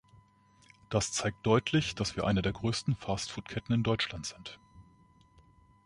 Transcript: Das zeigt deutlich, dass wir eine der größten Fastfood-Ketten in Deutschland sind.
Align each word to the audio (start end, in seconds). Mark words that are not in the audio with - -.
Das 0.89 1.11
zeigt 1.11 1.45
deutlich, 1.45 1.93
dass 1.93 2.15
wir 2.15 2.25
eine 2.25 2.41
der 2.41 2.53
größten 2.53 2.95
Fastfood-Ketten 2.95 3.71
in 3.71 3.83
Deutschland 3.83 4.25
sind. 4.25 4.59